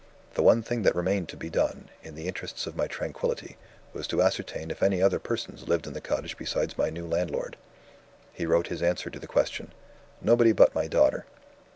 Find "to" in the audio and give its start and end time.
1.29-1.37, 4.07-4.19, 9.11-9.19